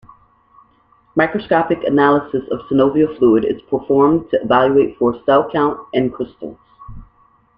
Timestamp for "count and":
5.51-6.11